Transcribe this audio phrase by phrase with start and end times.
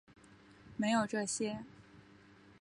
[0.77, 1.63] 没有这些